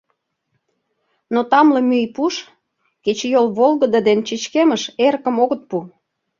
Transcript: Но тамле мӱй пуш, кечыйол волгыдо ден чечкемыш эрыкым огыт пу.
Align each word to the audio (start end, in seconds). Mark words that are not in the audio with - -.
Но 1.33 1.39
тамле 1.51 1.81
мӱй 1.89 2.05
пуш, 2.15 2.33
кечыйол 3.03 3.47
волгыдо 3.57 3.99
ден 4.07 4.19
чечкемыш 4.27 4.83
эрыкым 5.05 5.35
огыт 5.43 5.61
пу. 5.69 5.77